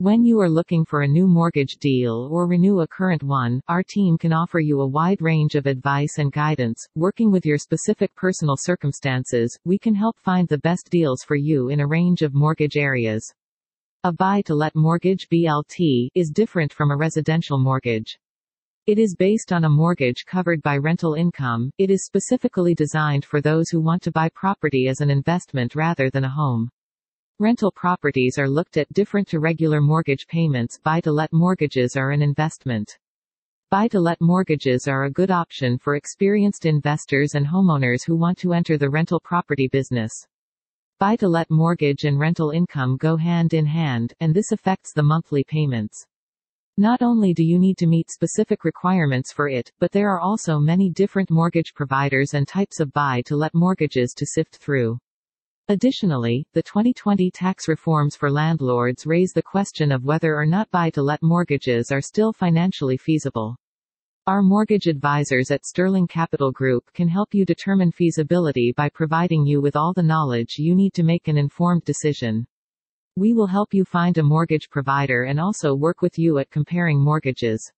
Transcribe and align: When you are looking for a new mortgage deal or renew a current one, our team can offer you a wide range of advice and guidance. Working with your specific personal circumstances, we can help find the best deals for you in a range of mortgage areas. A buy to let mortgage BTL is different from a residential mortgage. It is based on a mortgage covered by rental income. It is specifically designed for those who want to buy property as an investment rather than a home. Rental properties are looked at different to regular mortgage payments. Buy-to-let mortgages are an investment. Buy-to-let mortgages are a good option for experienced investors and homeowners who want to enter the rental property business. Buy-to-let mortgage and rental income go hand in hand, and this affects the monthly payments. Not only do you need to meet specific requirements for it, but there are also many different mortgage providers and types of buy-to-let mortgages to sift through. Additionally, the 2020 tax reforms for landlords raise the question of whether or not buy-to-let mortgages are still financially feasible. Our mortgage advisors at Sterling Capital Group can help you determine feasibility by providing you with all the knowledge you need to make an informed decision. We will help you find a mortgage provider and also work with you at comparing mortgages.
When 0.00 0.24
you 0.24 0.38
are 0.38 0.48
looking 0.48 0.84
for 0.84 1.02
a 1.02 1.08
new 1.08 1.26
mortgage 1.26 1.78
deal 1.78 2.28
or 2.30 2.46
renew 2.46 2.82
a 2.82 2.86
current 2.86 3.24
one, 3.24 3.60
our 3.66 3.82
team 3.82 4.16
can 4.16 4.32
offer 4.32 4.60
you 4.60 4.80
a 4.80 4.86
wide 4.86 5.20
range 5.20 5.56
of 5.56 5.66
advice 5.66 6.18
and 6.18 6.30
guidance. 6.30 6.86
Working 6.94 7.32
with 7.32 7.44
your 7.44 7.58
specific 7.58 8.14
personal 8.14 8.56
circumstances, 8.56 9.58
we 9.64 9.76
can 9.76 9.96
help 9.96 10.16
find 10.20 10.46
the 10.46 10.58
best 10.58 10.88
deals 10.88 11.24
for 11.24 11.34
you 11.34 11.70
in 11.70 11.80
a 11.80 11.86
range 11.88 12.22
of 12.22 12.32
mortgage 12.32 12.76
areas. 12.76 13.34
A 14.04 14.12
buy 14.12 14.40
to 14.42 14.54
let 14.54 14.76
mortgage 14.76 15.28
BTL 15.32 16.10
is 16.14 16.30
different 16.30 16.72
from 16.72 16.92
a 16.92 16.96
residential 16.96 17.58
mortgage. 17.58 18.20
It 18.86 19.00
is 19.00 19.16
based 19.18 19.52
on 19.52 19.64
a 19.64 19.68
mortgage 19.68 20.24
covered 20.26 20.62
by 20.62 20.76
rental 20.76 21.14
income. 21.14 21.72
It 21.76 21.90
is 21.90 22.06
specifically 22.06 22.76
designed 22.76 23.24
for 23.24 23.40
those 23.40 23.68
who 23.68 23.80
want 23.80 24.02
to 24.02 24.12
buy 24.12 24.28
property 24.28 24.86
as 24.86 25.00
an 25.00 25.10
investment 25.10 25.74
rather 25.74 26.08
than 26.08 26.22
a 26.22 26.30
home. 26.30 26.70
Rental 27.40 27.70
properties 27.70 28.36
are 28.36 28.48
looked 28.48 28.76
at 28.78 28.92
different 28.92 29.28
to 29.28 29.38
regular 29.38 29.80
mortgage 29.80 30.26
payments. 30.26 30.80
Buy-to-let 30.82 31.32
mortgages 31.32 31.94
are 31.94 32.10
an 32.10 32.20
investment. 32.20 32.98
Buy-to-let 33.70 34.20
mortgages 34.20 34.88
are 34.88 35.04
a 35.04 35.10
good 35.12 35.30
option 35.30 35.78
for 35.78 35.94
experienced 35.94 36.66
investors 36.66 37.36
and 37.36 37.46
homeowners 37.46 38.04
who 38.04 38.16
want 38.16 38.38
to 38.38 38.54
enter 38.54 38.76
the 38.76 38.90
rental 38.90 39.20
property 39.20 39.68
business. 39.68 40.26
Buy-to-let 40.98 41.48
mortgage 41.48 42.02
and 42.02 42.18
rental 42.18 42.50
income 42.50 42.96
go 42.96 43.16
hand 43.16 43.54
in 43.54 43.66
hand, 43.66 44.14
and 44.18 44.34
this 44.34 44.50
affects 44.50 44.92
the 44.92 45.04
monthly 45.04 45.44
payments. 45.44 46.08
Not 46.76 47.02
only 47.02 47.34
do 47.34 47.44
you 47.44 47.60
need 47.60 47.78
to 47.78 47.86
meet 47.86 48.10
specific 48.10 48.64
requirements 48.64 49.30
for 49.32 49.48
it, 49.48 49.70
but 49.78 49.92
there 49.92 50.10
are 50.10 50.18
also 50.18 50.58
many 50.58 50.90
different 50.90 51.30
mortgage 51.30 51.72
providers 51.72 52.34
and 52.34 52.48
types 52.48 52.80
of 52.80 52.92
buy-to-let 52.92 53.54
mortgages 53.54 54.12
to 54.14 54.26
sift 54.26 54.56
through. 54.56 54.98
Additionally, 55.70 56.46
the 56.54 56.62
2020 56.62 57.30
tax 57.30 57.68
reforms 57.68 58.16
for 58.16 58.30
landlords 58.30 59.06
raise 59.06 59.32
the 59.34 59.42
question 59.42 59.92
of 59.92 60.02
whether 60.02 60.34
or 60.34 60.46
not 60.46 60.70
buy-to-let 60.70 61.22
mortgages 61.22 61.92
are 61.92 62.00
still 62.00 62.32
financially 62.32 62.96
feasible. 62.96 63.54
Our 64.26 64.40
mortgage 64.40 64.86
advisors 64.86 65.50
at 65.50 65.66
Sterling 65.66 66.06
Capital 66.06 66.52
Group 66.52 66.90
can 66.94 67.06
help 67.06 67.34
you 67.34 67.44
determine 67.44 67.92
feasibility 67.92 68.72
by 68.74 68.88
providing 68.88 69.44
you 69.44 69.60
with 69.60 69.76
all 69.76 69.92
the 69.92 70.02
knowledge 70.02 70.56
you 70.56 70.74
need 70.74 70.94
to 70.94 71.02
make 71.02 71.28
an 71.28 71.36
informed 71.36 71.84
decision. 71.84 72.46
We 73.16 73.34
will 73.34 73.46
help 73.46 73.74
you 73.74 73.84
find 73.84 74.16
a 74.16 74.22
mortgage 74.22 74.70
provider 74.70 75.24
and 75.24 75.38
also 75.38 75.74
work 75.74 76.00
with 76.00 76.18
you 76.18 76.38
at 76.38 76.50
comparing 76.50 76.98
mortgages. 76.98 77.70